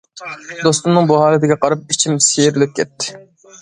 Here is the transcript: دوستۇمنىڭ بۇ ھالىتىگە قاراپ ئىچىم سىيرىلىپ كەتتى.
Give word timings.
دوستۇمنىڭ 0.63 1.11
بۇ 1.13 1.21
ھالىتىگە 1.25 1.59
قاراپ 1.67 1.87
ئىچىم 1.97 2.21
سىيرىلىپ 2.33 2.79
كەتتى. 2.83 3.19